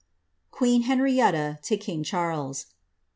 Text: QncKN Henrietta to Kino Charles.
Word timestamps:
QncKN 0.51 0.85
Henrietta 0.85 1.59
to 1.61 1.77
Kino 1.77 2.03
Charles. 2.03 2.65